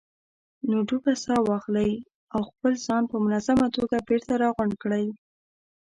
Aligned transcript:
نو 0.69 0.77
ډوبه 0.87 1.13
ساه 1.23 1.41
واخلئ 1.49 1.91
او 2.33 2.41
خپل 2.49 2.73
ځان 2.85 3.03
په 3.11 3.17
منظمه 3.25 3.67
توګه 3.77 3.97
بېرته 4.07 4.33
راغونډ 4.43 4.73
کړئ. 4.83 5.05